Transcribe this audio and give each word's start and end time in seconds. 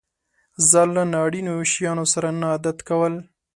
ځان 0.69 0.87
له 0.95 1.03
نا 1.11 1.19
اړينو 1.25 1.55
شيانو 1.71 2.05
سره 2.13 2.29
نه 2.39 2.47
عادت 2.51 2.77
کول. 2.87 3.13